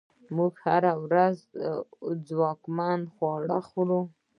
موږ 0.35 0.53
هره 0.65 0.93
ورځ 1.05 1.35
ځواکمن 2.27 2.99
خواړه 3.13 3.59
خورو. 3.67 4.01